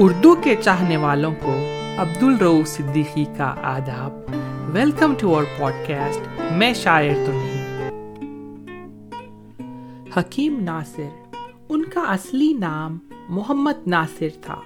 اردو 0.00 0.34
کے 0.34 0.56
چاہنے 0.62 0.96
والوں 0.96 1.34
کو 1.42 1.54
عبد 1.98 2.22
الرو 2.22 2.62
صدیقی 2.66 3.24
کا 3.36 3.54
آداب۔ 3.62 4.12
ویلکم 4.74 5.14
ٹو 5.18 5.34
اور 5.34 5.44
پوڈ 5.58 5.72
کاسٹ 5.88 6.42
میں 6.52 6.74
شاعر 6.74 7.14
تو 7.26 7.32
نہیں۔ 7.32 7.88
حکیم 10.16 10.60
ناصر، 10.60 11.36
ان 11.68 11.84
کا 11.84 12.00
اصلی 12.00 12.52
نام 12.52 12.98
محمد 13.28 13.86
ناصر 13.86 14.28
تھا۔ 14.42 14.60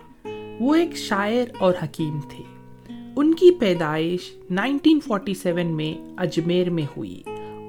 وہ 0.60 0.74
ایک 0.74 0.96
شاعر 0.96 1.44
اور 1.58 1.74
حکیم 1.82 2.20
تھے۔ 2.28 2.44
ان 3.16 3.34
کی 3.34 3.50
پیدائش 3.50 4.32
1947 4.50 5.66
میں 5.66 6.14
اجمیر 6.16 6.70
میں 6.70 6.86
ہوئی 6.96 7.22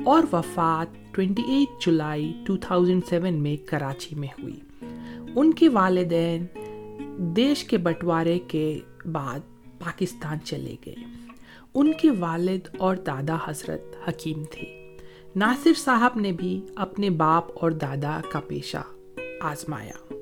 اور 0.05 0.23
وفات 0.33 1.13
28 1.13 1.85
جولائی 1.85 2.33
2007 2.49 3.31
میں 3.31 3.67
کراچی 3.67 4.15
میں 4.15 4.41
ہوئی۔ 4.43 4.59
ان 5.35 5.53
کے 5.53 5.69
والدین 5.69 6.45
دیش 7.17 7.63
کے 7.63 7.77
بٹوارے 7.77 8.39
کے 8.39 8.79
بعد 9.11 9.39
پاکستان 9.79 10.37
چلے 10.43 10.75
گئے۔ 10.85 10.95
ان 11.73 11.93
کے 11.93 12.11
والد 12.11 12.75
اور 12.77 12.95
دادا 12.95 13.37
حضرت 13.45 14.09
حکیم 14.09 14.43
تھے۔ 14.51 14.97
ناصر 15.35 15.73
صاحب 15.77 16.11
نے 16.15 16.31
بھی 16.31 16.61
اپنے 16.75 17.09
باپ 17.09 17.43
اور 17.55 17.71
دادا 17.71 18.21
کا 18.31 18.39
پیشہ 18.39 18.83
آزمایا 19.41 20.13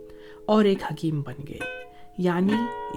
اور 0.46 0.66
ایک 0.66 0.84
حکیم 0.84 1.22
بن 1.22 1.41
گئے 1.48 1.59
یعنی 2.18 2.54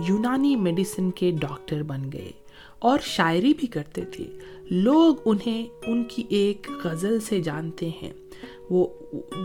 یونانی 0.08 0.56
میڈیسن 0.56 1.10
کے 1.10 1.30
ڈاکٹر 1.30 1.82
بن 1.82 2.12
گئے۔ 2.12 2.32
اور 2.78 2.98
شاعری 3.02 3.54
بھی 3.54 3.66
کرتے 3.66 4.04
تھے۔ 4.04 4.24
لوگ 4.70 5.16
انہیں 5.24 5.66
ان 5.86 6.04
کی 6.04 6.22
ایک 6.28 6.66
غزل 6.84 7.20
سے 7.20 7.42
جانتے 7.42 7.88
ہیں۔ 7.88 8.12
وہ 8.70 8.86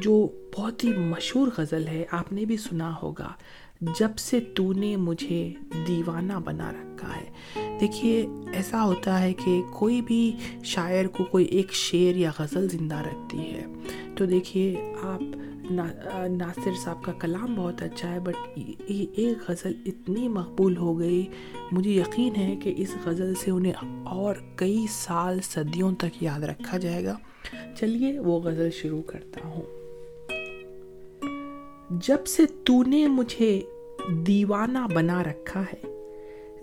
جو 0.01 0.27
بہت 0.55 0.83
ہی 0.83 0.97
مشہور 0.97 1.47
غزل 1.57 1.87
ہے، 1.87 2.05
آپ 2.11 2.33
نے 2.33 2.45
بھی 2.45 2.57
سنا 2.57 2.93
ہوگا۔ 3.03 3.33
جب 3.81 4.17
سے 4.17 4.39
تو 4.39 4.73
نے 4.73 4.95
مجھے 4.95 5.53
دیوانہ 5.87 6.33
بنا 6.45 6.71
رکھا 6.71 7.07
ہے۔ 7.15 7.31
دیکھیے، 7.79 8.27
ایسا 8.53 8.85
ہوتا 8.85 9.21
ہے 9.21 9.33
کہ 9.33 9.61
کوئی 9.73 10.01
بھی 10.01 10.35
شاعر 10.63 11.05
کو 11.05 11.23
کوئی 11.23 11.45
ایک 11.45 11.73
شعر 11.73 12.15
یا 12.15 12.31
غزل 12.39 12.69
زندہ 12.69 12.95
رکھتی 12.95 13.39
ہے۔ 13.39 13.65
تو 14.15 14.25
دیکھیے، 14.25 14.93
آپ 15.01 15.21
ناصر 16.29 16.71
صاحب 16.83 17.03
کا 17.03 17.11
کلام 17.11 17.55
بہت 17.55 17.81
اچھا 17.81 18.11
ہے، 18.11 18.19
بٹ 18.19 18.35
ایک 18.85 19.49
غزل 19.49 19.73
اتنی 19.85 20.27
مقبول 20.27 20.77
ہو 20.77 20.99
گئی۔ 20.99 21.25
مجھے 21.71 21.91
یقین 21.91 22.35
ہے 22.35 22.55
کہ 22.55 22.73
اس 22.77 22.95
غزل 23.05 23.35
سے 23.35 23.51
انہیں 23.51 24.05
اور 24.05 24.35
کئی 24.55 24.85
سال 24.89 25.39
صدیوں 25.43 25.95
تک 25.95 26.23
یاد 26.23 26.39
رکھا 26.39 26.77
جائے 26.77 27.05
گا۔ 27.05 27.17
چلیے، 27.79 28.19
وہ 28.19 28.39
غزل 28.39 28.69
شروع 28.71 29.01
کرتا 29.01 29.47
ہوں۔ 29.47 29.78
جب 31.89 32.25
سے 32.25 32.45
تو 32.63 32.83
نے 32.83 33.07
مجھے 33.07 33.61
دیوانہ 34.09 34.77
بنا 34.93 35.23
رکھا 35.23 35.61
ہے، 35.61 35.81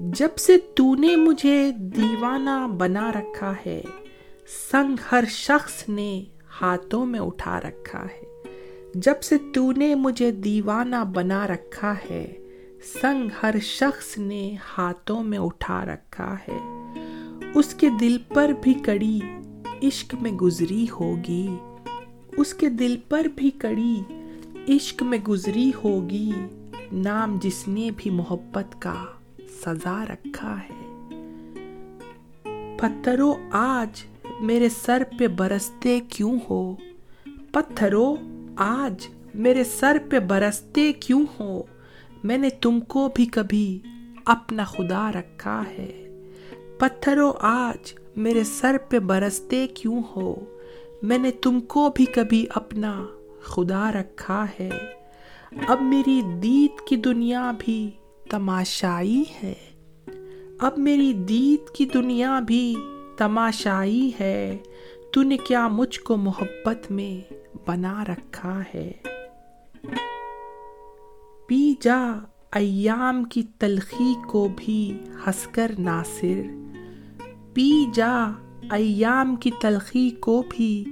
جب 0.01 0.37
سے 0.37 0.57
تو 0.59 0.95
نے 0.95 1.17
مجھے 1.17 1.71
دیوانہ 1.79 2.67
بنا 2.77 3.13
رکھا 3.13 3.53
ہے، 3.67 3.83
سنگ 4.71 4.97
ہر 5.13 5.25
شخص 5.29 5.89
نے 5.89 6.25
ہاتھوں 6.61 7.07
میں 7.07 7.21
اٹھا 7.21 7.61
رکھا 7.61 8.05
ہے۔ 8.05 8.51
جب 8.95 9.23
سے 9.23 9.37
تو 9.55 9.73
نے 9.73 9.95
مجھے 9.95 10.31
دیوانہ 10.31 11.05
بنا 11.15 11.47
رکھا 11.47 11.95
ہے، 12.11 12.37
سنگ 13.01 13.29
ہر 13.43 13.55
شخص 13.63 14.19
نے 14.19 14.57
ہاتھوں 14.79 15.23
میں 15.23 15.39
اٹھا 15.39 15.85
رکھا 15.85 16.35
ہے۔ 16.49 16.59
اس 17.55 17.75
کے 17.75 17.89
دل 18.01 18.19
پر 18.35 18.51
بھی 18.63 18.75
کڑی 18.75 19.21
عشق 19.83 20.15
میں 20.21 20.33
گزری 20.33 20.87
ہوگی، 21.01 21.49
اس 22.37 22.55
کے 22.55 22.69
دل 22.69 22.97
پر 23.09 23.27
بھی 23.37 23.51
کڑی 23.51 24.03
عشق 24.69 25.03
میں 25.03 25.19
گزری 25.19 25.73
ہوگی 25.85 26.33
نام 26.93 27.39
جس 27.43 27.69
نے 27.69 27.91
بھی 27.97 28.11
محبت 28.11 28.83
کا 28.83 28.95
سزا 29.67 30.05
رکھا 30.05 30.57
ہے۔ 30.57 31.09
پتھروں 32.77 33.35
آج 33.51 34.05
میرے 34.41 34.69
سر 34.69 35.03
پہ 35.19 35.27
برستے 35.27 36.01
کیوں 36.09 36.39
ہو؟ 36.51 36.77
پتھروں 37.53 38.17
آج 38.57 39.09
میرے 39.35 39.65
سر 39.65 39.97
پہ 40.11 40.19
برستے 40.19 40.93
کیوں 40.93 41.27
ہو؟ 41.41 41.63
میں 42.25 42.39
نے 42.39 42.51
تم 42.51 42.81
کو 42.81 43.11
بھی 43.15 43.27
کبھی 43.27 43.79
اپنا 44.25 44.65
خدا 44.65 45.13
رکھا 45.13 45.63
ہے۔ 45.79 46.09
پتھروں 46.79 47.33
آج 47.41 47.95
میرے 48.17 48.45
سر 48.45 48.77
پہ 48.89 48.99
برستے 48.99 49.67
کیوں 49.67 50.03
ہو؟ 50.17 50.45
میں 51.03 51.19
نے 51.19 51.31
تم 51.31 51.61
کو 51.61 51.93
بھی 51.95 52.05
کبھی 52.05 52.47
اپنا 52.55 53.07
خدا 53.47 53.93
رکھا 53.93 54.47
ہے۔ 54.61 54.71
اب 55.69 55.83
میری 55.83 56.23
دید 56.43 56.89
کی 56.89 56.97
دنیا 56.97 57.53
بھی 57.59 57.91
تماشائی 58.31 59.25
ہے۔ 59.43 59.55
اب 60.61 60.79
میری 60.79 61.13
دید 61.13 61.71
کی 61.71 61.85
دنیا 61.85 62.41
بھی 62.41 62.75
تماشائی 63.17 64.11
ہے۔ 64.21 64.59
تو 65.13 65.23
نے 65.23 65.37
کیا 65.37 65.69
مجھ 65.69 66.01
کو 66.01 66.17
محبت 66.17 66.91
میں 66.91 67.35
بنا 67.67 68.05
رکھا 68.05 68.63
ہے۔ 68.75 68.93
پی 71.49 71.75
جا 71.81 72.13
ایام 72.53 73.25
کی 73.25 73.43
تلخی 73.59 74.15
کو 74.29 74.49
بھی 74.57 74.99
ہنس 75.27 75.47
کر 75.47 75.71
ناصر۔ 75.79 76.41
پی 77.55 77.71
جا 77.95 78.33
ایام 78.71 79.37
کی 79.37 79.51
تلخی 79.61 80.11
کو 80.11 80.43
بھی 80.51 80.85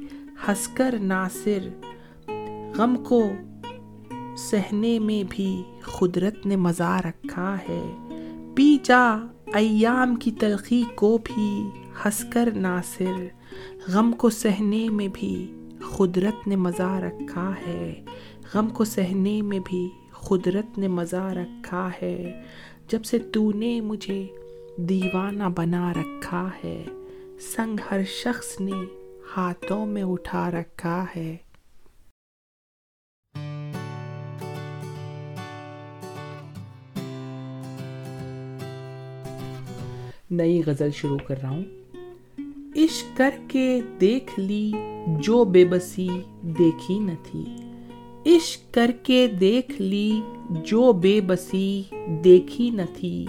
ہنس 0.48 0.69
کر 0.69 0.94
ناصر۔ 1.00 1.69
غم 2.77 2.97
کو 2.97 3.31
سہنے 4.37 4.99
میں 4.99 5.23
بھی 5.31 5.62
قدرت 5.99 6.47
نے 6.47 6.57
مزہ 6.57 7.01
رکھا 7.05 7.57
ہے۔ 7.69 7.97
پی 8.57 8.77
جا 8.83 9.17
ایام 9.55 10.17
کی 10.17 10.31
تلخی 10.31 10.83
کو 10.95 11.19
بھی 11.25 11.63
ہنس 12.05 12.25
کر 12.33 12.49
ناصر، 12.55 13.25
غم 13.89 14.13
کو 14.13 14.31
سہنے 14.31 14.89
میں 14.89 15.09
بھی 15.13 15.55
قدرت 15.97 16.49
نے 16.49 16.57
مزہ 16.57 17.01
رکھا 17.01 17.53
ہے۔ 17.67 18.05
غم 18.55 18.69
کو 18.69 18.84
سہنے 18.84 19.43
میں 19.43 19.59
بھی 19.65 19.89
قدرت 20.21 20.79
نے 20.79 20.89
مزہ 20.89 21.33
رکھا 21.33 21.91
ہے۔ 22.03 22.43
جب 22.89 23.05
سے 23.05 23.19
تو 23.19 23.53
نے 23.53 23.81
مجھے 23.81 24.27
دیوانہ 24.77 25.45
بنا 25.57 25.93
رکھا 25.93 26.49
ہے، 26.65 26.84
سنگ 27.57 27.77
ہر 27.91 28.01
شخص 28.05 28.61
نے 28.61 28.84
ہاتھوں 29.37 29.87
میں 29.87 30.03
اٹھا 30.03 30.51
رکھا 30.51 31.05
ہے۔ 31.17 31.37
نئی 40.31 40.62
غزل 40.67 40.91
شروع 40.91 41.19
کر 41.19 41.35
رہا 41.43 41.51
ہوں۔ 41.51 41.65
عشق 42.77 43.17
کر 43.17 43.31
کے 43.49 43.81
دیکھ 44.01 44.41
لی 44.41 44.73
جو 45.21 45.45
بے 45.45 45.65
بسی 45.65 46.09
دیکھی 46.43 46.99
نہ 46.99 47.11
تھی۔ 47.23 47.45
عشق 48.27 48.75
کر 48.75 48.91
کے 49.03 49.27
دیکھ 49.27 49.83
لی 49.83 50.21
جو 50.51 50.93
بے 50.93 51.21
بسی 51.21 51.83
دیکھی 52.25 52.71
نہ 52.71 52.83
تھی۔ 52.95 53.27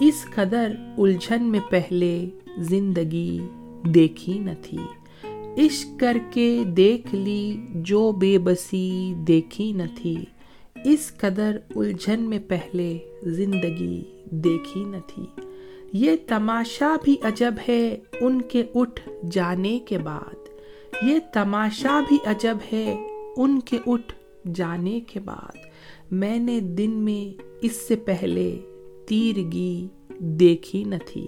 اس 0.00 0.26
قدر 0.34 0.72
الجھن 0.98 1.42
میں 1.42 1.60
پہلے 1.70 2.26
زندگی 2.58 3.38
دیکھی 3.84 4.38
نہ 4.38 4.50
تھی۔ 4.62 4.78
عشق 5.66 6.00
کر 6.00 6.16
کے 6.30 6.64
دیکھ 6.66 7.14
لی 7.14 7.56
جو 7.74 8.12
بے 8.12 8.38
بسی 8.38 9.14
دیکھی 9.16 9.72
نہ 9.72 9.82
تھی۔ 9.96 10.16
اس 10.84 11.12
قدر 11.16 11.58
الجھن 11.76 12.20
میں 12.20 12.38
پہلے 12.48 12.98
زندگی 13.22 14.02
دیکھی 14.30 14.84
نہ 14.84 14.96
تھی۔ 15.06 15.22
یہ 15.92 16.16
تماشا 16.26 16.96
بھی 17.04 17.16
عجب 17.22 17.54
ہے 17.68 17.98
ان 18.20 18.42
کے 18.42 18.64
اٹھ 18.74 19.08
جانے 19.30 19.78
کے 19.78 19.98
بعد۔ 19.98 20.34
یہ 21.02 21.18
تماشا 21.32 22.00
بھی 22.08 22.18
عجب 22.24 22.56
ہے 22.72 23.06
ان 23.36 23.60
کے 23.60 23.78
اٹھ 23.86 24.14
جانے 24.54 25.00
کے 25.00 25.20
بعد۔ 25.20 25.56
میں 26.10 26.38
نے 26.38 26.60
دن 26.60 26.90
میں 26.90 27.42
اس 27.62 27.72
سے 27.72 27.96
پہلے 27.96 28.58
تیرگی 29.08 29.88
دیکھی 30.18 30.84
نہ 30.84 30.94
تھی۔ 31.06 31.26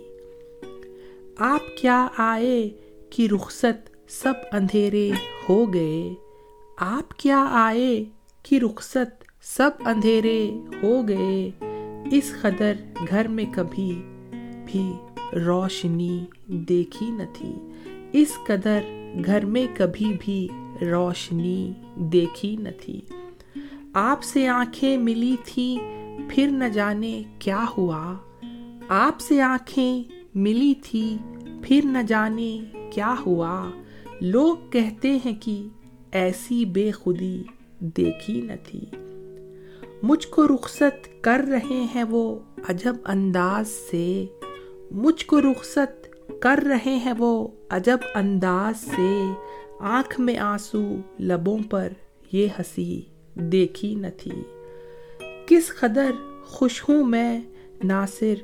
آپ 1.39 1.61
کیا 1.81 2.09
آئے 2.17 2.69
کہ 3.11 3.29
رخصت 3.35 3.91
سب 4.09 4.33
اندھیرے 4.53 5.11
ہو 5.49 5.75
گئے؟ 5.75 6.15
آپ 6.77 7.19
کیا 7.19 7.47
آئے 7.51 8.05
کہ 8.43 8.59
رخصت 8.59 9.25
سب 9.43 9.71
اندھیرے 9.85 10.51
ہو 10.83 11.09
گئے؟ 11.09 11.51
اس 12.13 12.35
قدر 12.41 12.73
گھر 13.11 13.29
میں 13.29 13.45
کبھی 13.55 14.03
بھی 14.73 14.93
روشنی 15.45 16.25
دیکھی 16.47 17.11
نہ 17.11 17.23
تھی۔ 17.33 17.53
اس 18.13 18.39
قدر 18.47 18.81
گھر 19.27 19.47
میں 19.47 19.67
کبھی 19.77 20.17
بھی 20.21 20.49
روشنی 20.83 21.73
دیکھی 21.97 22.57
نہ 22.57 22.69
تھی۔ 22.81 23.01
آپ 23.93 24.23
سے 24.23 24.49
آنکھیں 24.49 24.97
ملی 24.97 25.37
تھی 25.45 25.79
پھر 26.29 26.49
نہ 26.51 26.65
جانے 26.65 27.23
کیا 27.39 27.65
ہوا۔ 27.77 28.15
آپ 28.89 29.21
سے 29.21 29.43
آنکھیں 29.43 30.03
ملی 30.35 30.75
تھی 30.83 31.17
پھر 31.63 31.81
نہ 31.85 31.99
جانے 32.09 32.59
کیا 32.91 33.15
ہوا۔ 33.27 33.71
لوگ 34.21 34.57
کہتے 34.71 35.19
ہیں 35.25 35.33
کہ 35.41 35.69
ایسی 36.13 36.65
بے 36.65 36.91
خودی 36.91 37.43
دیکھی 37.81 38.41
نہ 38.41 38.53
تھی۔ 38.65 38.81
مجھ 40.03 40.29
کو 40.29 40.47
رخصت 40.47 41.23
کر 41.23 41.45
رہے 41.49 41.87
ہیں 41.95 42.05
وہ 42.05 42.39
عجب 42.69 42.97
انداز 43.05 43.69
سے۔ 43.69 44.27
مجھ 44.95 45.27
کو 45.27 45.41
رخصت 45.41 46.09
کر 46.41 46.61
رہے 46.67 46.97
ہیں 46.97 47.13
وہ 47.19 47.49
عجب 47.71 47.99
انداز 48.15 48.85
سے 48.97 49.25
آنکھ 49.81 50.21
میں 50.21 50.39
آنسو 50.39 50.97
لبوں 51.21 51.59
پر 51.71 51.93
یہ 52.33 52.47
ہنسی 52.47 53.03
دیکھی 53.35 53.95
نہ 53.95 54.07
تھی۔ 54.19 54.31
کس 55.47 55.69
قدر 55.81 56.11
خوش 56.45 56.89
ہوں 56.89 57.07
میں 57.07 57.41
ناصر 57.85 58.35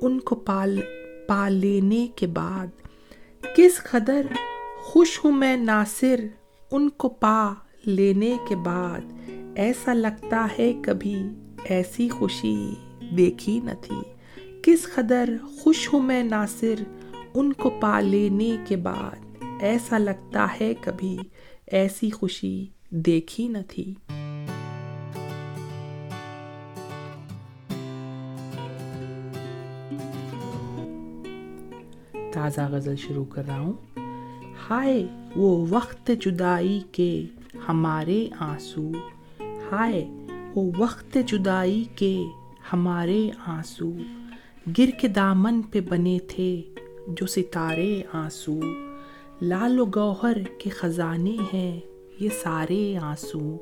ان 0.00 0.20
کو 0.20 0.34
پال، 0.34 0.80
پا 1.28 1.48
لینے 1.48 2.08
کے 2.16 2.26
بعد۔ 2.26 2.66
کس 3.56 3.82
قدر 3.90 4.26
خوش 4.76 5.24
ہوں 5.24 5.32
میں 5.32 5.56
ناصر 5.56 6.20
ان 6.70 6.88
کو 6.88 7.08
پا 7.08 7.52
لینے 7.84 8.36
کے 8.48 8.56
بعد۔ 8.56 9.00
ایسا 9.56 9.94
لگتا 9.94 10.48
ہے 10.58 10.72
کبھی 10.82 11.22
ایسی 11.64 12.08
خوشی 12.08 12.74
دیکھی 13.16 13.60
نہ 13.64 13.70
تھی۔ 13.80 14.19
کس 14.62 14.94
قدر 14.94 15.30
خوش 15.58 15.92
ہوں 15.92 16.02
میں 16.02 16.22
ناصر 16.22 16.74
ان 17.34 17.52
کو 17.52 17.70
پا 17.70 18.00
لینے 18.00 18.56
کے 18.66 18.76
بعد؟ 18.76 19.44
ایسا 19.60 19.98
لگتا 19.98 20.46
ہے 20.60 20.74
کبھی، 20.80 21.18
ایسی 21.66 22.10
خوشی 22.10 22.66
دیکھی 22.90 23.48
نہ 23.48 23.58
تھی۔ 23.68 23.94
تازہ 32.32 32.60
غزل 32.70 32.96
شروع 32.96 33.24
کر 33.24 33.44
رہا 33.46 33.60
ہوں۔ 33.60 33.72
ہائے، 34.70 35.06
وہ 35.36 35.66
وقت 35.70 36.10
جدائی 36.20 36.80
کے 36.92 37.26
ہمارے 37.68 38.28
آنسو۔ 38.38 38.92
ہائے، 39.40 40.10
وہ 40.54 40.72
وقت 40.78 41.18
جدائی 41.26 41.84
کے 41.96 42.24
ہمارے 42.72 43.30
آنسو۔ 43.46 43.92
گر 44.78 44.90
کے 45.00 45.08
دامن 45.08 45.62
پہ 45.62 45.80
بنے 45.80 46.18
تھے 46.28 46.62
جو 47.08 47.26
ستارے 47.26 48.02
آنسو۔ 48.12 48.60
لال 49.42 49.80
و 49.80 49.84
گوہر 49.84 50.36
کے 50.58 50.70
خزانے 50.70 51.36
ہیں 51.54 51.80
یہ 52.20 52.28
سارے 52.42 52.96
آنسو۔ 52.96 53.56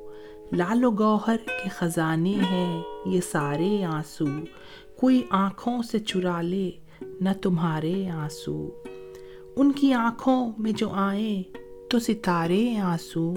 لال 0.53 0.85
و 0.85 0.91
گوہر 0.91 1.37
کے 1.47 1.69
خزانے 1.69 2.39
ہیں 2.51 2.83
یہ 3.07 3.21
سارے 3.21 3.85
آنسو۔ 3.85 4.25
کوئی 4.97 5.23
آنکھوں 5.31 5.83
سے 5.83 5.99
چرا 5.99 6.41
لے 6.41 6.71
نہ 7.21 7.29
تمہارے 7.43 8.09
آنسو۔ 8.09 8.71
ان 9.57 9.73
کی 9.73 9.93
آنکھوں 9.93 10.53
میں 10.59 10.73
جو 10.73 10.89
آئیں 10.91 11.43
تو 11.91 11.99
ستارے 11.99 12.77
آنسو۔ 12.77 13.35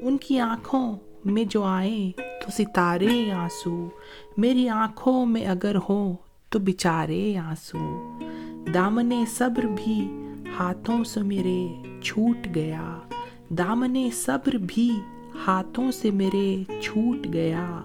ان 0.00 0.16
کی 0.16 0.40
آنکھوں 0.40 0.96
میں 1.24 1.44
جو 1.44 1.62
آئیں 1.62 2.12
تو 2.18 2.50
ستارے 2.50 3.30
آنسو۔ 3.30 3.88
میری 4.36 4.68
آنکھوں 4.68 5.26
میں 5.26 5.46
اگر 5.46 5.76
ہو 5.88 6.16
تو 6.50 6.58
بچارے 6.58 7.36
آنسو 7.36 8.18
دامن 8.74 9.24
صبر 9.26 9.66
بھی 9.66 10.10
ہاتھوں 10.58 11.04
سے 11.04 11.22
میرے 11.22 11.66
چھوٹ 12.02 12.48
گیا۔ 12.54 12.98
دامن 13.50 14.08
صبر 14.12 14.56
بھی 14.68 14.90
ہاتھوں 15.46 15.90
سے 15.90 16.10
میرے 16.10 16.62
چھوٹ 16.82 17.26
گیا۔ 17.32 17.80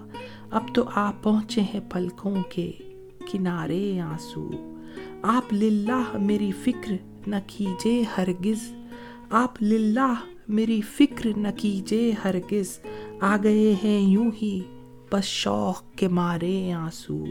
اب 0.50 0.62
تو 0.74 0.84
آپ 0.94 1.22
پہنچے 1.22 1.60
ہیں 1.60 1.80
پلکوں 1.90 2.34
کے 2.48 2.72
کنارے 3.32 4.00
آنسو۔ 4.00 4.50
آپ 5.22 5.52
للہ 5.52 6.16
میری 6.18 6.52
فکر 6.52 6.92
نہ 7.26 7.36
کیجے 7.46 8.02
ہرگز۔ 8.18 8.74
آپ 9.30 9.62
للہ 9.62 10.14
میری 10.48 10.80
فکر 10.80 11.28
نہ 11.36 11.48
کیجے 11.56 12.12
ہرگز۔ 12.24 12.78
آ 13.20 13.36
گئے 13.42 13.74
ہیں 13.84 14.00
یوں 14.00 14.30
ہی 14.42 14.60
بس 15.12 15.24
شوق 15.24 15.82
کے 15.96 16.08
مارے 16.08 16.72
آنسو۔ 16.72 17.24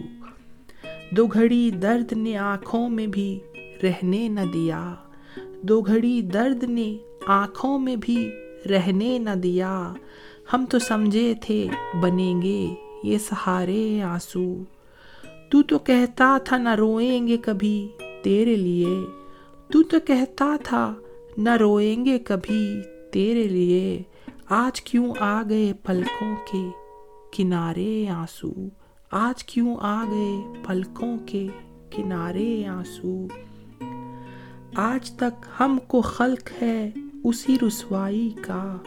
دو 1.11 1.27
گھڑی 1.27 1.71
درد 1.71 2.13
نے 2.13 2.37
آنکھوں 2.37 2.89
میں 2.89 3.07
بھی 3.07 3.39
رہنے 3.83 4.27
نہ 4.27 4.39
دیا۔ 4.53 4.93
دو 5.61 5.81
گھڑی 5.81 6.21
درد 6.21 6.63
نے 6.63 6.97
آنکھوں 7.27 7.79
میں 7.79 7.95
بھی 7.95 8.29
رہنے 8.69 9.17
نہ 9.17 9.29
دیا۔ 9.29 9.93
ہم 10.53 10.65
تو 10.69 10.79
سمجھے 10.79 11.33
تھے 11.41 11.67
بنیں 12.01 12.41
گے 12.41 12.67
یہ 13.03 13.17
سہارے 13.17 14.01
آنسو۔ 14.01 14.63
تو 15.49 15.63
تو 15.63 15.79
کہتا 15.79 16.37
تھا 16.45 16.57
نہ 16.57 16.75
روئیں 16.75 17.27
گے 17.27 17.37
کبھی 17.37 17.87
تیرے 18.23 18.55
لیے۔ 18.55 18.97
تو 19.71 19.83
تو 19.83 19.99
کہتا 19.99 20.55
تھا 20.63 20.93
نہ 21.37 21.55
روئیں 21.55 22.05
گے 22.05 22.19
کبھی 22.19 22.81
تیرے 23.11 23.43
لیے۔ 23.43 24.01
آج 24.49 24.81
کیوں 24.81 25.13
آ 25.19 25.43
گئے 25.49 25.73
پلکوں 25.83 26.35
کے 26.51 26.69
کنارے 27.31 28.07
آنسو۔ 28.07 28.51
آج 29.17 29.43
کیوں 29.43 29.77
آ 29.81 30.03
گئے 30.03 30.53
پلکوں 30.67 31.17
کے 31.25 31.47
کنارے 31.91 32.65
آنسو؟ 32.65 33.27
آج 34.75 35.11
تک 35.11 35.45
ہم 35.59 35.77
کو 35.87 36.01
خلق 36.01 36.63
ہے 36.63 36.91
اسی 37.23 37.57
رسوائی 37.67 38.29
کا۔ 38.41 38.77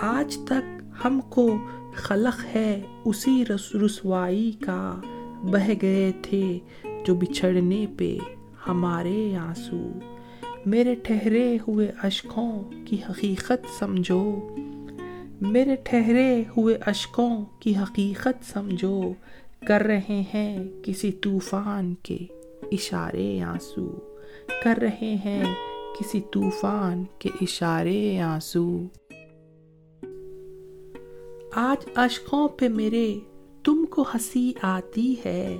آج 0.00 0.38
تک 0.44 0.82
ہم 1.04 1.20
کو 1.28 1.56
خلق 1.94 2.44
ہے 2.54 2.82
اسی 3.04 3.44
رسوائی 3.84 4.52
کا۔ 4.52 5.00
بہ 5.42 5.70
گئے 5.82 6.12
تھے 6.22 6.58
جو 7.04 7.14
بچھڑنے 7.14 7.86
پہ 7.98 8.18
ہمارے 8.68 9.36
آنسو۔ 9.36 9.90
میرے 10.66 10.94
ٹھہرے 10.94 11.58
ہوئے 11.68 11.92
اشکوں 12.02 12.62
کی 12.84 12.96
حقیقت 13.10 13.78
سمجھو۔ 13.78 14.56
میرے 15.40 15.76
ٹھہرے 15.84 16.42
ہوئے 16.56 16.78
اشکوں 16.86 17.44
کی 17.60 17.76
حقیقت 17.76 18.52
سمجھو۔ 18.52 19.12
کر 19.66 19.80
رہے 19.80 20.22
ہیں 20.34 20.68
کسی 20.82 21.12
طوفان 21.12 21.94
کے 21.94 22.18
اشارے 22.72 23.42
آنسو۔ 23.42 23.90
کر 24.64 24.78
رہے 24.82 25.14
ہیں 25.24 25.54
کسی 25.98 26.20
طوفان 26.20 27.04
کے 27.18 27.28
اشارے 27.40 28.20
آنسو۔ 28.20 28.80
آج 31.54 31.90
اشکوں 31.94 32.48
پہ 32.48 32.68
میرے 32.68 33.18
تم 33.64 33.84
کو 33.90 34.02
ہنسی 34.02 34.52
آتی 34.62 35.14
ہے۔ 35.24 35.56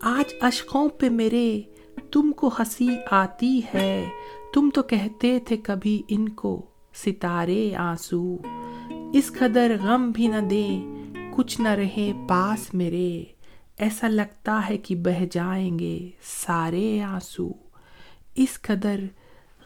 آج 0.00 0.34
اشکوں 0.40 0.88
پہ 0.88 1.08
میرے 1.08 1.60
تم 2.10 2.32
کو 2.32 2.48
ہنسی 2.48 2.88
آتی 3.10 3.60
ہے۔ 3.74 4.08
تم 4.54 4.70
تو 4.74 4.82
کہتے 4.82 5.38
تھے 5.44 5.56
کبھی 5.56 6.02
ان 6.08 6.28
کو 6.28 6.62
ستارے 6.94 7.74
آنسو۔ 7.74 8.36
اس 9.12 9.32
قدر 9.38 9.76
غم 9.82 10.10
بھی 10.10 10.26
نہ 10.26 10.40
دیں 10.40 10.99
کچھ 11.32 11.60
نہ 11.60 11.68
رہے 11.68 12.12
پاس 12.28 12.74
میرے۔ 12.74 13.24
ایسا 13.78 14.08
لگتا 14.08 14.60
ہے 14.70 14.78
کہ 14.78 14.94
بہ 14.94 15.24
جائیں 15.30 15.78
گے 15.78 16.10
سارے 16.22 17.02
آنسو۔ 17.02 17.50
اس 18.34 18.62
قدر 18.62 19.00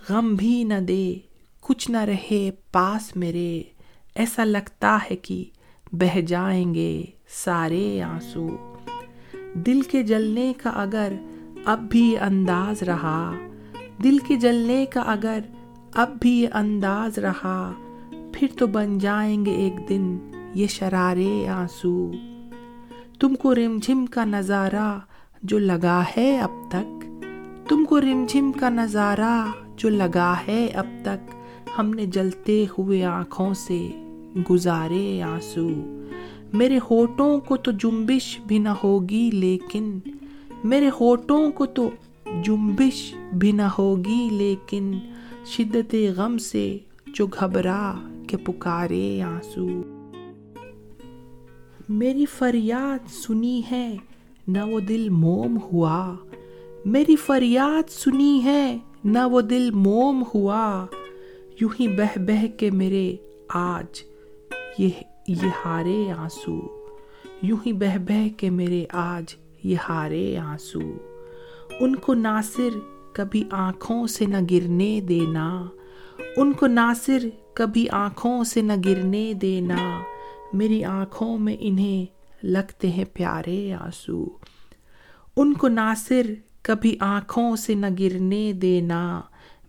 غم 0.09 0.35
بھی 0.35 0.65
نہ 0.65 0.81
دے، 0.89 1.15
کچھ 1.61 1.91
نہ 1.91 1.97
رہے 1.97 2.51
پاس 2.73 3.17
میرے۔ 3.17 3.63
ایسا 4.15 4.45
لگتا 4.45 4.99
ہے 5.11 5.17
کہ 5.17 5.45
بہ 5.93 6.21
جائیں 6.21 6.75
گے 6.75 7.05
سارے 7.29 8.03
آنسو۔ 8.03 8.75
دل 9.55 9.81
کے 9.81 10.03
جلنے 10.03 10.53
کا 10.63 10.71
اگر 10.71 11.13
اب 11.65 11.81
بھی 11.81 12.19
انداز 12.19 12.83
رہا، 12.83 13.35
دل 14.03 14.19
کے 14.19 14.37
جلنے 14.37 14.87
کا 14.87 15.01
اگر 15.01 15.39
اب 15.95 16.11
بھی 16.21 16.47
انداز 16.53 17.19
رہا، 17.19 17.73
پھر 18.33 18.47
تو 18.59 18.67
بن 18.67 18.99
جائیں 18.99 19.47
گے 19.47 19.51
ایک 19.51 19.89
دن 19.89 20.19
یہ 20.55 20.67
شرارے 20.67 21.49
آنسو۔ 21.49 22.13
تم 23.21 23.35
کو 23.35 23.55
رم 23.55 23.79
جھم 23.83 24.07
کا 24.07 24.25
نظارہ 24.25 24.99
جو 25.43 25.59
لگا 25.59 26.03
ہے 26.17 26.41
اب 26.41 26.51
تک۔ 26.69 27.05
تم 27.69 27.85
کو 27.85 28.01
رم 28.01 28.27
جھم 28.29 28.53
کا 28.53 28.69
نظارہ 28.69 29.47
جو 29.77 29.89
لگا 29.89 30.35
ہے 30.49 30.67
اب 30.67 30.87
تک۔ 31.03 31.37
ہم 31.79 31.91
نے 31.91 32.07
جلتے 32.07 32.67
ہوئے 32.79 33.05
آنکھوں 33.05 33.55
سے 33.55 33.89
گزارے 34.51 35.23
آنسو۔ 35.23 35.69
میرے 36.53 36.79
ہوٹوں 36.91 37.41
کو 37.41 37.57
تو 37.57 37.71
جنبش 37.71 38.41
بھی 38.47 38.59
نہ 38.59 38.69
ہوگی، 38.69 39.31
لیکن 39.33 39.99
میرے 40.65 40.91
ہوٹوں 41.01 41.53
کو 41.53 41.67
تو 41.67 41.91
جنبش 42.43 43.15
بھی 43.33 43.53
نہ 43.53 43.69
ہوگی، 43.79 44.29
لیکن 44.33 44.99
شدت 45.47 45.97
غم 46.17 46.39
سے 46.39 46.79
جو 47.07 47.27
گھبرا 47.27 47.95
کے 48.29 48.37
پکارے 48.37 49.23
آنسو۔ 49.23 49.94
میری 51.89 52.27
فریاد 52.27 53.11
سنی 53.11 53.63
ہے، 53.71 53.97
نہ 54.49 54.59
وہ 54.65 54.81
دل 54.81 55.09
موم 55.09 55.59
ہوا۔ 55.73 56.17
میری 56.85 57.17
فریاد 57.17 57.91
سنی 57.91 58.41
ہے، 58.45 58.79
نہ 59.05 59.19
وہ 59.31 59.41
دل 59.41 59.71
موم 59.71 60.25
ہوا۔ 60.35 60.87
یوں 61.61 61.71
ہی 61.81 61.89
بہ 61.89 62.19
بہ 62.19 62.59
کے 62.59 62.71
میرے 62.71 63.17
آج 63.49 64.03
یہ 64.79 64.89
یہ 65.29 65.49
ہارے 65.65 66.11
آنسو۔ 66.17 66.85
یوں 67.43 67.57
ہی 67.67 67.73
بہ 67.73 67.99
بہ 68.09 68.29
کے 68.37 68.51
میرے 68.51 68.85
آج 68.93 69.35
یہ 69.65 69.77
ہارے 69.89 70.37
آنسو۔ 70.37 70.81
ان 71.81 71.97
کو 71.97 72.15
ناصر 72.15 72.79
کبھی 73.13 73.45
آنکھوں 73.51 74.07
سے 74.07 74.27
نہ 74.27 74.37
گرنے 74.51 75.01
دینا۔ 75.01 75.67
ان 76.37 76.53
کو 76.53 76.67
ناصر 76.67 77.29
کبھی 77.55 77.89
آنکھوں 77.89 78.45
سے 78.45 78.63
نہ 78.63 78.73
گرنے 78.85 79.33
دینا۔ 79.33 80.01
میری 80.55 80.85
آنکھوں 80.85 81.39
میں 81.39 81.57
انہیں 81.61 82.07
لگتے 82.43 82.91
ہیں 82.91 83.05
پیارے 83.13 83.75
آنسو۔ 83.75 84.27
ان 85.37 85.55
کو 85.55 85.69
ناصر 85.69 86.27
کبھی 86.63 86.97
آنکھوں 87.01 87.57
سے 87.57 87.75
نہ 87.75 87.87
گرنے 87.99 88.53
دینا۔ 88.53 89.21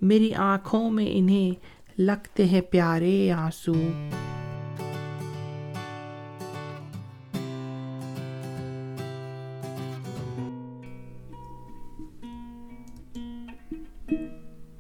میری 0.01 0.34
آنکھوں 0.34 0.92
میں 0.92 1.06
انہیں 1.10 1.51
لگتے 2.01 2.46
ہیں 2.46 2.62
پیارے 2.62 3.32
آنسو۔ 3.32 3.74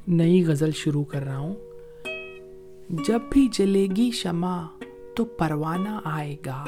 نئی 0.07 0.45
غزل 0.45 0.71
شروع 0.71 1.03
کر 1.03 1.23
رہا 1.23 1.37
ہوں۔ 1.37 1.55
جب 2.89 3.19
بھی 3.31 3.47
جلے 3.53 3.87
گی 3.95 4.11
شمع 4.11 4.67
تو 5.15 5.25
پروانہ 5.25 5.99
آئے 6.03 6.35
گا۔ 6.45 6.65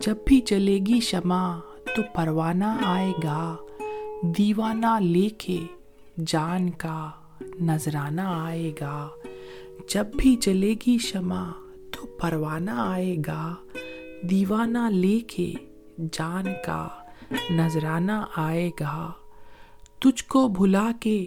جب 0.00 0.16
بھی 0.26 0.40
جلے 0.46 0.78
گی 0.86 1.00
شمع 1.00 1.58
تو 1.96 2.02
پروانہ 2.14 2.78
آئے 2.84 3.12
گا۔ 3.24 3.56
دیوانہ 4.22 5.00
لے 5.00 5.28
کے 5.28 5.60
جان 6.26 6.70
کا 6.70 7.10
نذرانہ 7.60 8.20
آئے 8.20 8.72
گا۔ 8.80 9.08
جب 9.88 10.06
بھی 10.16 10.36
جلے 10.36 10.74
گی 10.86 10.98
شمع 10.98 11.50
تو 11.92 12.06
پروانہ 12.06 12.70
آئے 12.70 13.16
گا۔ 13.26 13.54
دیوانہ 14.30 14.90
لے 14.90 15.18
کے 15.18 15.52
جان 16.12 16.44
کا 16.66 16.88
نذرانہ 17.50 18.24
آئے 18.36 18.70
گا۔ 18.80 19.12
تجھ 19.98 20.24
کو 20.24 20.48
بھلا 20.48 20.90
کے 21.00 21.26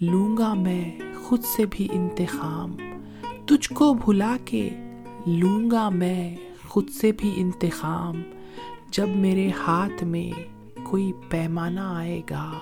لوں 0.00 0.36
گا 0.36 0.54
میں 0.54 0.98
خود 1.22 1.40
سے 1.42 1.64
بھی 1.70 1.88
انتخام۔ 1.92 2.76
تجھ 3.46 3.72
کو 3.72 3.94
بھلا 3.94 4.36
کے 4.44 4.70
لوں 5.26 5.70
گا 5.70 5.88
میں 5.88 6.36
خود 6.68 6.88
سے 6.88 7.12
بھی 7.12 7.32
انتخام 7.36 8.22
جب 8.90 9.08
میرے 9.08 9.50
ہاتھ 9.66 10.04
میں 10.04 10.40
کوئی 10.82 11.12
پیمانہ 11.30 11.80
آئے 11.80 12.22
گا۔ 12.30 12.58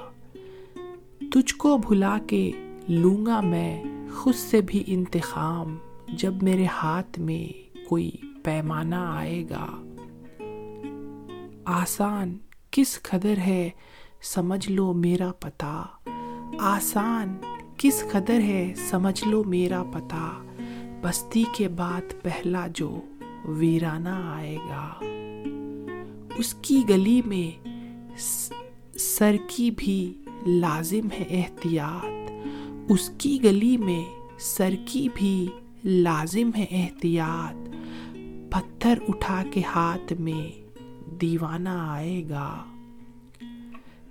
تجھ 1.19 1.55
کو 1.55 1.79
بھلا 1.79 2.19
کے 2.27 2.51
لوں 2.89 3.27
گا 3.27 3.41
میں 3.41 3.85
خود 4.15 4.35
سے 4.35 4.61
بھی 4.61 4.85
انتخام 4.87 5.77
جب 6.09 6.43
میرے 6.43 6.67
ہاتھ 6.67 7.19
میں 7.19 7.79
کوئی 7.89 8.11
پیمانہ 8.45 8.95
آئے 8.95 9.45
گا۔ 9.51 9.67
آسان 11.65 12.39
کس 12.71 13.03
قدر 13.03 13.39
ہے 13.39 13.71
سمجھ 14.23 14.71
لو 14.71 14.93
میرا 14.93 15.33
پتا 15.33 15.83
آسان 16.59 17.37
کس 17.77 18.05
قدر 18.13 18.41
ہے 18.41 18.73
سمجھ 18.77 19.29
لو 19.29 19.45
میرا 19.45 19.83
پتا 19.83 20.43
بستی 21.03 21.45
کے 21.57 21.69
بعد 21.69 22.01
پہلا 22.23 22.67
جو 22.75 23.01
ویرانہ 23.45 24.09
آئے 24.09 24.57
گا، 24.57 24.89
اس 26.37 26.55
کی 26.63 26.83
گلی 26.89 27.23
میں 27.27 27.69
سر 28.99 29.37
کی 29.47 29.71
بھی 29.71 30.13
لازم 30.47 31.09
ہے 31.19 31.25
احتیاط۔ 31.31 32.31
اس 32.89 33.11
کی 33.19 33.39
گلی 33.43 33.77
میں 33.77 34.05
سر 34.39 34.75
کی 34.87 35.09
بھی 35.15 35.49
لازم 35.85 36.51
ہے 36.59 36.67
احتیاط۔ 36.71 37.69
پتھر 38.51 38.99
اٹھا 39.09 39.43
کے 39.53 39.63
ہاتھ 39.75 40.13
میں 40.13 40.77
دیوانہ 41.21 41.69
آئے 41.69 42.23
گا۔ 42.29 42.65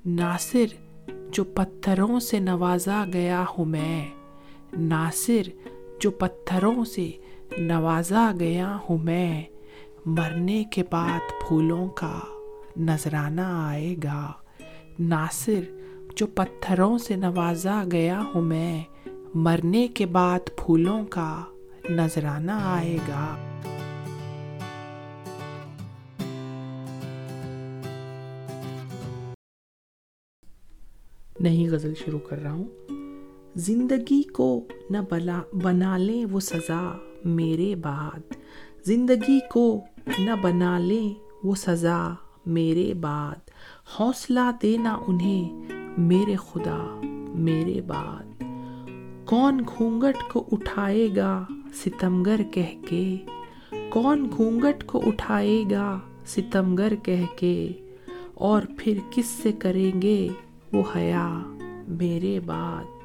ناصر، 0.06 0.66
جو 1.32 1.44
پتھروں 1.44 2.20
سے 2.20 2.40
نوازا 2.40 3.06
گیا 3.14 3.46
ہوں 3.58 3.66
میں، 3.66 4.08
ناصر 4.74 5.42
جو 6.00 6.12
پتھروں 6.12 6.86
سے 6.86 7.12
نوازا 7.58 8.32
گیا 8.40 8.78
ہوں 8.90 8.98
میں، 8.98 9.44
مرنے 10.06 10.64
کے 10.64 10.84
بعد 10.92 11.48
پھولوں 11.48 11.88
کا 11.88 12.20
نذرانہ 12.78 13.42
آئے 13.42 13.96
گا۔ 14.04 14.32
ناصر، 15.00 15.62
جو 16.16 16.28
پتھروں 16.28 16.98
سے 16.98 17.16
نوازا 17.16 17.84
گیا 17.92 18.24
ہوں 18.36 18.42
میں، 18.42 18.84
مرنے 19.34 19.88
کے 19.88 20.06
بعد 20.06 20.40
پھولوں 20.58 21.06
کا 21.06 21.44
نذرانہ 21.90 22.52
آئے 22.52 22.98
گا۔ 23.08 23.36
نئی 31.40 31.70
غزل 31.70 31.94
شروع 32.06 32.20
کر 32.20 32.42
رہا 32.42 32.52
ہوں۔ 32.52 32.99
زندگی 33.56 34.24
کو 34.24 34.68
نہ 34.90 34.98
بلا، 35.10 35.42
بنا 35.54 35.98
لیں 35.98 36.26
وہ 36.26 36.40
سزا 36.40 36.98
میرے 37.26 37.76
بعد۔ 37.76 38.34
زندگی 38.86 39.40
کو 39.52 39.82
نہ 40.20 40.32
بنا 40.42 40.80
لیں 40.80 41.14
وہ 41.44 41.56
سزا 41.56 42.14
میرے 42.46 42.94
بعد۔ 42.94 43.50
حوصلہ 44.00 44.52
دینا 44.62 44.98
انہیں 45.08 45.64
میرے 45.98 46.36
خدا، 46.36 47.02
میرے 47.36 47.82
بعد۔ 47.82 48.44
کون 49.26 49.62
گھونگٹ 49.78 50.32
کو 50.32 50.46
اٹھائے 50.52 51.10
گا 51.16 51.46
ستمگر 51.74 52.42
کہہ 52.52 52.86
کے؟ 52.90 53.18
کون 53.90 54.30
گھونگٹ 54.36 54.84
کو 54.86 55.02
اٹھائے 55.06 55.64
گا 55.72 56.00
ستمگر 56.26 56.96
کہہ 57.04 57.38
کے؟ 57.38 57.70
اور 58.34 58.62
پھر 58.78 58.98
کس 59.12 59.26
سے 59.26 59.52
کریں 59.52 60.02
گے 60.02 60.28
وہ 60.74 60.84
حیا 60.96 61.40
میرے 61.88 62.40
بعد؟ 62.40 62.99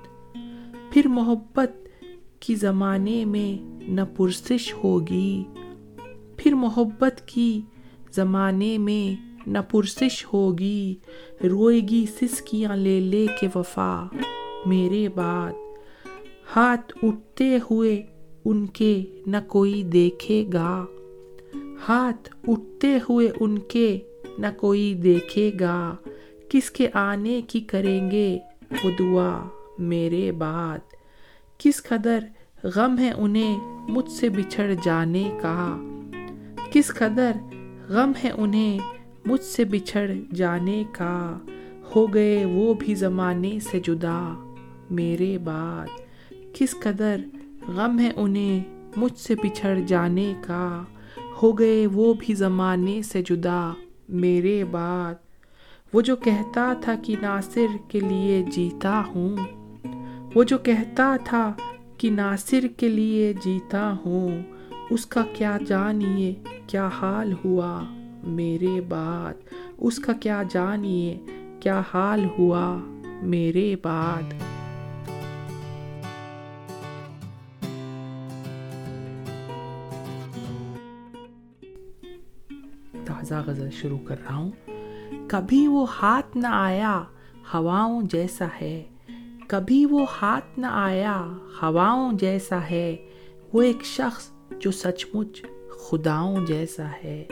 پھر 0.95 1.09
محبت 1.09 1.89
کی 2.41 2.55
زمانے 2.55 3.25
میں 3.25 3.63
نہ 3.91 4.01
پرسش 4.17 4.75
ہوگی۔ 4.75 5.45
پھر 6.37 6.55
محبت 6.55 7.21
کی 7.27 7.61
زمانے 8.13 8.79
میں 8.79 9.39
نہ 9.47 9.59
پرسش 9.71 10.27
ہوگی۔ 10.33 10.95
روئے 11.51 11.81
گی 11.81 12.07
سسکیاں 12.21 12.77
لے 12.77 13.01
لے 13.01 13.27
کے 13.41 13.49
وفا۔ 13.55 14.05
میرے 14.67 15.09
بعد 15.09 15.53
ہاتھ 16.57 16.93
اٹھتے 17.03 17.59
ہوئے 17.71 18.03
ان 18.45 18.67
کے 18.67 19.05
نہ 19.27 19.37
کوئی 19.47 19.83
دیکھے 19.83 20.45
گا۔ 20.53 20.85
ہاتھ 21.89 22.37
اٹھتے 22.49 22.99
ہوئے 23.09 23.29
ان 23.41 23.59
کے 23.59 23.99
نہ 24.39 24.47
کوئی 24.57 24.95
دیکھے 24.95 25.51
گا۔ 25.61 25.97
کس 26.49 26.71
کے 26.71 26.89
آنے 26.93 27.43
کی 27.49 27.61
کریں 27.61 28.11
گے 28.11 28.39
وہ 28.85 28.91
دعا۔ 28.99 29.64
میرے 29.79 30.33
بعد 30.33 30.79
کس 31.59 31.83
قدر 31.83 32.19
غم 32.65 32.99
ہے 32.99 33.13
انہیں 33.17 33.59
مجھ 33.91 34.11
سے 34.11 34.29
بچھڑ 34.29 34.73
جانے 34.83 35.39
کا۔ 35.43 35.77
کس 36.73 36.89
قدر 36.89 37.33
غم 37.89 38.13
ہے 38.25 38.31
انہیں 38.31 38.79
مجھ 39.25 39.41
سے 39.41 39.65
بچھڑ 39.65 40.11
جانے 40.35 40.85
کا۔ 40.93 41.39
ہو 41.97 42.15
گئے 42.15 42.45
وہ 42.45 42.75
بھی 42.75 42.95
زمانے 42.95 43.59
سے 43.61 43.81
جدا۔ 43.81 44.53
میرے 44.91 45.39
بعد 45.39 45.87
کس 46.53 46.75
قدر 46.83 47.21
غم 47.69 47.99
ہے 47.99 48.11
انہیں 48.17 48.63
مجھ 48.97 49.19
سے 49.19 49.35
بچھڑ 49.35 49.79
جانے 49.87 50.35
کا۔ 50.47 50.83
ہو 51.43 51.59
گئے 51.59 51.87
وہ 51.87 52.15
بھی 52.19 52.35
زمانے 52.35 53.03
سے 53.03 53.23
جدا۔ 53.23 53.73
میرے 54.09 54.65
بعد 54.65 55.15
وہ 55.93 56.01
جو 56.01 56.17
کہتا 56.17 56.73
تھا 56.81 56.95
کہ 57.03 57.15
ناصر 57.23 57.67
کے 57.89 58.01
لیے 58.01 58.45
جیتا 58.49 59.03
ہوں۔ 59.07 59.37
وہ 60.35 60.45
جو 60.45 60.59
کہتا 60.59 61.17
تھا 61.25 61.53
کہ 61.99 62.11
ناصر 62.11 62.67
کے 62.77 62.89
لیے 62.89 63.33
جیتا 63.33 63.97
ہوں، 64.07 64.43
اس 64.91 65.07
کا 65.07 65.23
کیا 65.33 65.59
جانیے، 65.67 66.35
کیا 66.67 66.89
حال 67.01 67.33
ہوا؟ 67.45 67.83
میرے 68.23 68.81
بعد 68.81 69.35
اس 69.79 69.99
کا 69.99 70.13
کیا 70.13 70.43
جانیے، 70.51 71.25
کیا 71.61 71.83
حال 71.95 72.25
ہوا؟ 72.39 72.79
میرے 73.23 73.77
بعد 73.83 74.23
تازہ 83.05 83.35
غزل 83.47 83.71
شروع 83.71 83.99
کر 83.99 84.17
رہا 84.29 84.35
ہوں۔ 84.35 84.51
کبھی 85.29 85.67
وہ 85.67 85.87
ہاتھ 86.03 86.37
نہ 86.37 86.47
آیا، 86.47 87.03
ہواؤں 87.55 88.03
جیسا 88.03 88.47
ہے۔ 88.61 88.85
کبھی 89.55 89.85
وہ 89.85 90.07
ہاتھ 90.23 90.59
نہ 90.59 90.67
آیا، 90.67 91.27
ہواؤں 91.63 92.13
جیسا 92.13 92.71
ہے۔ 92.71 92.97
وہ 93.53 93.63
ایک 93.63 93.85
شخص 93.85 94.31
جو 94.59 94.71
سچ 94.71 95.07
مچ 95.15 95.43
خداؤں 95.71 96.47
جیسا 96.47 96.87
ہے۔ 97.05 97.25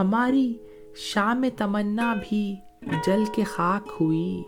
ہماری 0.00 0.54
شام 0.96 1.44
تمنا 1.56 2.14
بھی 2.28 2.56
جل 3.06 3.24
کے 3.34 3.44
خاک 3.44 3.90
ہوئی۔ 4.00 4.42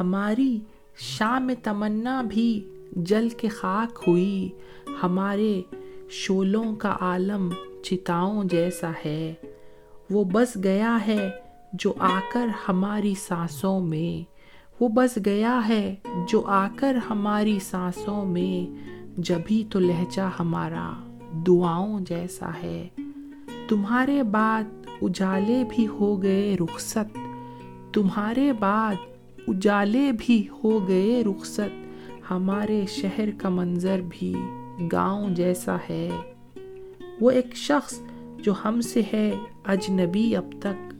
ہماری 0.00 0.60
شام 0.96 1.50
تمنا 1.62 2.22
بھی 2.22 2.68
جل 2.96 3.28
کے 3.28 3.48
خاک 3.48 4.02
ہوئی۔ 4.06 4.50
ہمارے 5.02 5.62
شولوں 6.10 6.76
کا 6.76 6.96
عالم 7.00 7.50
چتاؤں 7.82 8.44
جیسا 8.44 8.90
ہے۔ 9.04 9.34
وہ 10.10 10.24
بس 10.24 10.58
گیا 10.64 10.98
ہے 11.06 11.30
جو 11.72 11.92
آ 11.98 12.20
کر 12.32 12.46
ہماری 12.68 13.14
سانسوں 13.14 13.80
میں۔ 13.80 14.31
وہ 14.80 14.88
بس 14.88 15.18
گیا 15.26 15.60
ہے 15.68 15.94
جو 16.28 16.42
آ 16.46 16.68
کر 16.76 16.96
ہماری 17.10 17.58
سانسوں 17.58 18.24
میں 18.24 18.76
جبھی 19.16 19.64
تو 19.70 19.78
لہجہ 19.78 20.30
ہمارا 20.40 20.92
دعاؤں 21.46 22.00
جیسا 22.00 22.50
ہے۔ 22.62 22.88
تمہارے 23.68 24.22
بعد 24.22 24.62
اجالے 25.02 25.64
بھی 25.68 25.86
ہو 25.86 26.22
گئے 26.22 26.56
رخصت۔ 26.60 27.18
تمہارے 27.92 28.52
بعد 28.52 28.94
اجالے 29.48 30.12
بھی 30.18 30.48
ہو 30.64 30.88
گئے 30.88 31.24
رخصت۔ 31.24 31.86
ہمارے 32.30 32.84
شہر 32.88 33.28
کا 33.38 33.48
منظر 33.48 34.00
بھی 34.08 34.34
گاؤں 34.92 35.30
جیسا 35.30 35.76
ہے۔ 35.90 36.10
وہ 37.20 37.30
ایک 37.30 37.56
شخص 37.56 38.00
جو 38.38 38.52
ہم 38.64 38.80
سے 38.80 39.02
ہے 39.12 39.30
اجنبی 39.64 40.36
اب 40.36 40.44
تک۔ 40.60 40.94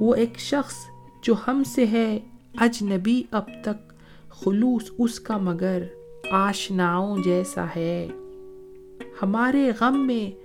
وہ 0.00 0.14
ایک 0.14 0.38
شخص 0.38 0.74
جو 1.22 1.34
ہم 1.48 1.62
سے 1.66 1.86
ہے 1.86 2.18
اجنبی 2.56 3.22
اب 3.30 3.44
تک 3.64 3.92
خلوص 4.30 4.90
اس 4.98 5.20
کا 5.20 5.36
مگر 5.36 5.82
آشناؤں 6.30 7.18
جیسا 7.24 7.66
ہے۔ 7.76 8.06
ہمارے 9.22 9.72
غم 9.80 10.06
میں 10.06 10.36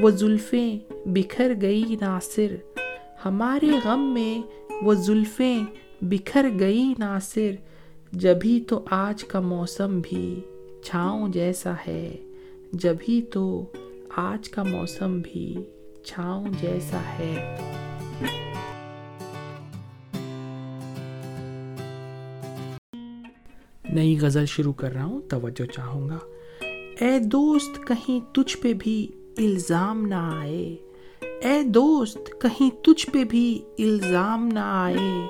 وہ 0.00 0.10
زلفیں 0.10 0.78
بکھر 1.06 1.52
گئی 1.62 1.96
ناصر۔ 2.00 2.56
ہمارے 3.24 3.70
غم 3.84 4.14
میں 4.14 4.42
وہ 4.82 4.94
زلفیں 4.94 5.62
بکھر 6.02 6.48
گئی 6.60 6.94
ناصر۔ 6.98 7.50
جبھی 8.12 8.60
تو 8.60 8.84
آج 8.90 9.24
کا 9.24 9.40
موسم 9.40 10.00
بھی 10.02 10.40
چھاؤں 10.84 11.28
جیسا 11.28 11.72
ہے۔ 11.86 12.16
جبھی 12.72 13.22
تو 13.22 13.72
آج 14.16 14.48
کا 14.48 14.62
موسم 14.62 15.20
بھی 15.24 15.56
چھاؤں 16.04 16.46
جیسا 16.60 17.00
ہے۔ 17.18 17.56
نئی 23.92 24.18
غزل 24.20 24.46
شروع 24.46 24.72
کر 24.72 24.92
رہا 24.92 25.04
ہوں، 25.04 25.20
توجہ 25.20 25.66
چاہوں 25.66 26.08
گا۔ 26.08 26.18
اے 27.00 27.18
دوست، 27.18 27.86
کہیں 27.86 28.34
تجھ 28.34 28.58
پہ 28.58 28.72
بھی 28.72 29.06
الزام 29.38 30.06
نہ 30.06 30.14
آئے۔ 30.14 30.76
اے 31.20 31.62
دوست، 31.62 32.18
کہیں 32.40 32.84
تجھ 32.84 33.10
پہ 33.10 33.24
بھی 33.24 33.62
الزام 33.78 34.48
نہ 34.52 34.58
آئے۔ 34.58 35.26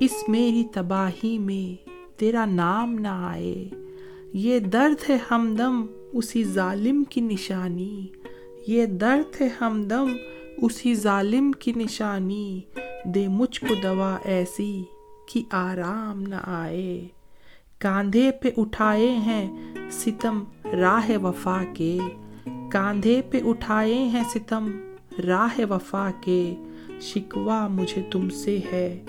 اس 0.00 0.28
میری 0.28 0.64
تباہی 0.72 1.38
میں 1.38 1.88
تیرا 2.18 2.44
نام 2.44 2.94
نہ 2.94 3.08
آئے۔ 3.08 3.68
یہ 4.32 4.58
درد 4.58 5.10
ہے 5.10 5.18
ہمدم 5.30 5.86
اسی 6.12 6.44
ظالم 6.44 7.04
کی 7.04 7.20
نشانی۔ 7.20 8.06
یہ 8.66 8.86
درد 8.86 9.40
ہے 9.40 9.48
ہمدم 9.60 10.16
اسی 10.56 10.94
ظالم 10.94 11.52
کی 11.52 11.72
نشانی۔ 11.76 12.60
دے 13.04 13.28
مجھ 13.28 13.60
کو 13.60 13.74
دوا 13.82 14.16
ایسی 14.24 14.82
کہ 15.26 15.42
آرام 15.50 16.22
نہ 16.22 16.36
آئے۔ 16.44 17.08
کاندھے 17.78 18.30
پہ 18.30 18.50
اٹھائے 18.56 19.08
ہیں 19.08 19.74
ستم 19.90 20.44
راہ 20.72 21.10
وفا 21.22 21.62
کے۔ 21.74 21.98
کاندھے 22.72 23.22
پہ 23.30 23.40
اٹھائے 23.44 23.94
ہیں 23.94 24.24
ستم 24.34 24.70
راہ 25.26 25.60
وفا 25.70 26.10
کے۔ 26.20 26.54
شکوا 27.00 27.68
مجھے 27.68 28.02
تم 28.10 28.28
سے 28.28 28.60
ہے 28.72 29.04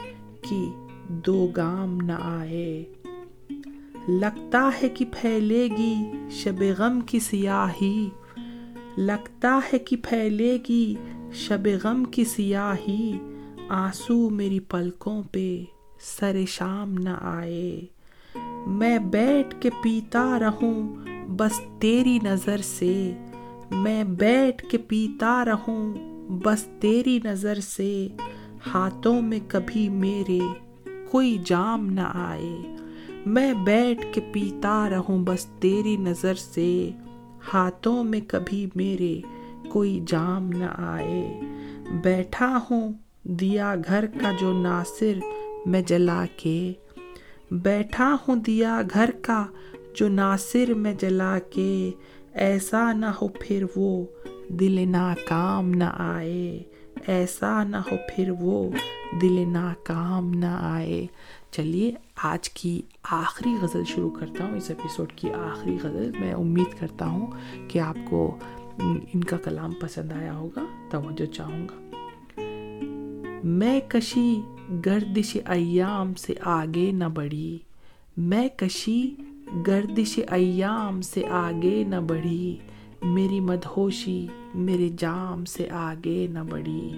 کہ 0.50 0.70
دو 1.08 1.48
گام 1.58 1.98
نہ 2.02 2.12
آئے۔ 2.12 2.84
لگتا 4.08 4.70
ہے 4.84 4.90
کہ 4.90 5.06
پھیلے 5.12 5.70
گی 5.78 5.96
شب 6.32 6.64
غم 6.78 7.02
کی 7.02 7.20
سیاہی۔ 7.20 8.10
لگتا 8.98 9.60
ہے 9.74 9.80
کہ 9.80 9.96
پھیلے 10.04 10.58
گی 10.70 10.96
شب 11.34 11.68
غم 11.84 12.06
کی 12.06 12.26
سیاہی۔ 12.26 13.20
آنسو 13.70 14.30
میری 14.30 14.60
پلکوں 14.60 15.24
پہ 15.32 15.64
سر 16.20 16.36
شام 16.48 16.94
نہ 16.94 17.18
آئے۔ 17.22 17.82
میں 18.68 19.00
بیٹھ 19.00 19.56
کے 19.62 19.70
پیتا 19.84 20.40
رہوں، 20.40 20.96
بس 21.28 21.62
تیری 21.80 22.20
نظر 22.24 22.58
سے۔ 22.58 23.14
میں 23.72 24.04
بیٹھ 24.04 24.66
کے 24.70 24.78
پیتا 24.78 25.46
رہوں، 25.46 25.94
بس 26.44 26.68
تیری 26.80 27.20
نظر 27.24 27.60
سے۔ 27.60 28.08
ہاتھوں 28.74 29.22
میں 29.22 29.40
کبھی 29.48 29.90
میرے 29.90 30.40
کوئی 31.12 31.38
جام 31.46 31.86
نہ 31.86 32.12
آئے۔ 32.14 32.76
میں 33.26 33.54
بیٹھ 33.54 34.06
کے 34.14 34.22
پیتا 34.34 34.90
رہوں، 34.90 35.24
بس 35.24 35.46
تیری 35.46 35.98
نظر 35.98 36.34
سے۔ 36.34 36.90
ہاتھوں 37.54 38.04
میں 38.04 38.22
کبھی 38.28 38.68
میرے 38.76 39.22
کوئی 39.70 40.00
جام 40.08 40.50
نہ 40.50 40.66
آئے۔ 40.78 41.40
بیٹھا 42.04 42.60
ہوں، 42.72 42.94
دیا 43.24 43.76
گھر 43.88 44.06
کا 44.06 44.32
جو 44.40 44.62
ناصر 44.62 45.20
میں 45.66 45.82
جلا 45.82 46.26
کے۔ 46.38 46.74
بیٹھا 47.52 48.16
ہوں 48.28 48.36
دیا 48.36 48.82
گھر 48.94 49.10
کا 49.22 49.46
جو 49.96 50.08
ناصر 50.08 50.74
میں 50.74 50.94
جلا 50.94 51.40
کے، 51.40 51.92
ایسا 52.34 52.94
نہ 52.94 53.06
ہو 53.06 53.28
پھر 53.28 53.66
وہ 53.76 54.06
دل 54.48 54.90
ناکام 54.90 55.70
نہ 55.70 55.84
آئے، 55.84 56.64
ایسا 57.08 57.64
نہ 57.64 57.78
ہو 57.78 57.96
پھر 58.16 58.32
وہ 58.40 58.72
دل 59.22 59.44
ناکام 59.48 60.32
نہ 60.32 60.58
آئے۔ 60.62 61.08
چلیے، 61.52 61.94
آج 62.24 62.50
کی 62.50 62.82
آخری 63.04 63.50
غزل 63.62 63.84
شروع 63.86 64.10
کرتا 64.10 64.44
ہوں، 64.44 64.58
اس 64.58 64.70
ایپیسوڈ 64.70 65.12
کی 65.12 65.30
آخری 65.32 65.78
غزل۔ 65.84 66.12
میں 66.20 66.34
امید 66.34 66.80
کرتا 66.80 67.06
ہوں 67.06 67.28
کہ 67.68 67.80
آپ 67.80 67.98
کو 68.10 68.38
ان 69.14 69.24
کا 69.24 69.38
کلام 69.38 69.72
پسند 69.72 70.12
آیا 70.12 70.36
ہوگا۔ 70.36 70.88
توجہ 70.90 71.26
چاہوں 71.26 71.68
گا۔ 71.70 71.89
میں 73.44 73.80
کشی 73.88 74.42
گردش 74.86 75.38
ایام 75.46 76.14
سے 76.14 76.34
آگے 76.42 76.92
نہ 76.92 77.04
بڑھی۔ 77.04 77.58
میں 78.18 78.48
کشی 78.48 79.16
گردش 79.68 80.20
ایام 80.32 81.02
سے 81.02 81.26
آگے 81.30 81.84
نہ 81.88 81.96
بڑھی۔ 81.96 82.58
میری 83.04 83.40
مدہوشی 83.40 84.28
میرے 84.56 84.90
جام 84.98 85.46
سے 85.46 85.70
آگے 85.70 86.28
نہ 86.32 86.40
بڑھی۔ 86.50 86.90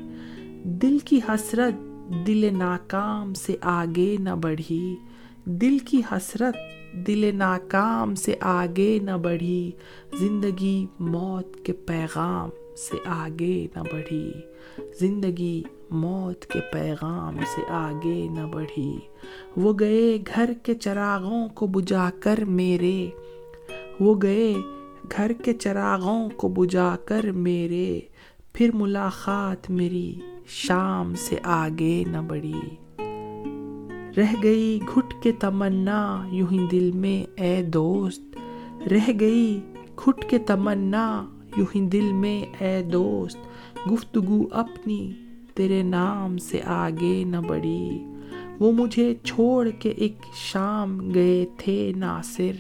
دل 0.64 0.98
کی 1.00 1.20
حسرت 1.30 1.74
دل 2.28 2.58
ناکام 2.58 3.34
سے 3.34 3.56
آگے 3.62 4.18
نہ 4.20 4.36
بڑھی۔ 4.42 4.96
دل 5.46 5.78
کی 5.80 6.02
حسرت 6.12 6.56
دل 7.08 7.36
ناکام 7.36 8.16
سے 8.16 8.36
آگے 8.42 9.00
نہ 9.02 9.18
بڑھی۔ 9.22 9.72
زندگی 10.14 10.86
موت 11.00 11.66
کے 11.66 11.74
پیغام 11.74 12.50
سے 12.78 12.98
آگے 13.06 13.68
نہ 13.76 13.82
بڑھی۔ 13.92 14.32
زندگی 15.00 15.64
موت 15.92 16.46
کے 16.46 16.60
پیغام 16.72 17.38
سے 17.56 17.62
آگے 17.70 18.28
نہ 18.32 18.48
بڑھی۔ 18.52 18.98
وہ 19.58 19.74
گئے 19.80 20.18
گھر 20.36 20.54
کے 20.64 20.74
چراغوں 20.74 21.48
کو 21.48 21.68
بجا 21.68 22.10
کر 22.20 22.40
میرے۔ 22.48 23.10
وہ 24.00 24.16
گئے 24.22 24.54
گھر 25.18 25.34
کے 25.34 25.54
چراغوں 25.54 26.30
کو 26.30 26.48
بجا 26.48 26.96
کر 27.06 27.32
میرے۔ 27.32 28.00
پھر 28.54 28.70
ملاقات 28.74 29.70
میری 29.70 30.20
شام 30.48 31.16
سے 31.16 31.36
آگے 31.44 32.04
نہ 32.08 32.18
بڑھی۔ 32.28 32.62
رہ 34.18 34.34
گئی 34.44 34.80
گھٹ 34.96 35.24
کے 35.24 35.32
تمنا، 35.32 36.28
یوں 36.32 36.48
ہی 36.52 36.68
دل 36.72 36.92
میں 36.92 37.42
اے 37.42 37.64
دوست۔ 37.64 38.22
رہ 38.92 39.12
گئی 39.20 39.60
گھٹ 40.06 40.30
کے 40.30 40.38
تمنا، 40.38 41.26
یوں 41.58 41.66
ہی 41.76 41.82
دل 41.82 42.12
میں 42.14 42.64
اے 42.64 42.84
دوست۔ 42.84 43.38
گفتگو 43.92 44.48
اپنی 44.52 45.12
تیرے 45.54 45.84
نام 45.84 46.38
سے 46.38 46.62
آگے 46.66 47.24
نہ 47.24 47.38
بڑھی۔ 47.48 48.06
وہ 48.60 48.72
مجھے 48.72 49.16
چھوڑ 49.24 49.70
کے 49.70 49.90
ایک 49.90 50.16
شام 50.36 51.14
گئے 51.14 51.46
تھے 51.58 51.92
ناصر۔ 51.96 52.52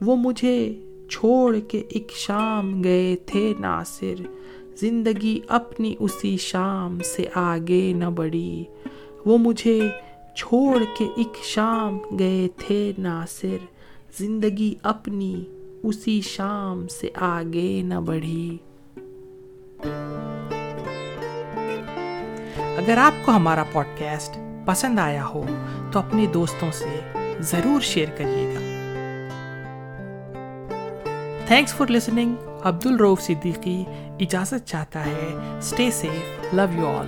وہ 0.00 0.16
مجھے 0.16 0.80
چھوڑ 1.10 1.58
کے 1.58 1.82
ایک 1.88 2.12
شام 2.14 2.82
گئے 2.82 3.16
تھے 3.26 3.54
ناصر۔ 3.60 4.22
زندگی 4.76 5.40
اپنی 5.48 5.94
اسی 5.98 6.36
شام 6.36 6.98
سے 7.04 7.24
آگے 7.34 7.92
نہ 7.92 8.04
بڑھی۔ 8.04 8.64
وہ 9.26 9.38
مجھے 9.38 9.80
چھوڑ 10.36 10.84
کے 10.98 11.04
ایک 11.16 11.44
شام 11.44 11.98
گئے 12.18 12.48
تھے 12.56 12.92
ناصر۔ 12.98 13.64
زندگی 14.18 14.74
اپنی 14.82 15.44
اسی 15.82 16.20
شام 16.20 16.88
سے 16.88 17.08
آگے 17.14 17.82
نہ 17.82 18.00
بڑھی۔ 18.06 18.58
اگر 22.88 22.98
آپ 22.98 23.12
کو 23.24 23.32
ہمارا 23.32 23.64
پوڈ 23.72 23.86
کاسٹ 23.98 24.38
پسند 24.66 24.98
آیا 24.98 25.24
ہو، 25.24 25.46
تو 25.92 25.98
اپنے 25.98 26.26
دوستوں 26.26 26.70
سے 26.72 27.00
ضرور 27.40 27.80
شیئر 27.80 28.08
کریے 28.16 28.54
گا۔ 28.54 28.60
تھینکس 31.46 31.74
فار 31.74 31.90
لسننگ 31.90 32.34
عبد 32.64 32.86
الروف 32.86 33.22
صدیقی 33.22 33.84
اجازت 34.20 34.66
چاہتا 34.66 35.06
ہے 35.06 35.28
stay 35.58 35.90
safe 35.90 36.54
love 36.54 36.78
you 36.78 36.86
all 36.86 37.06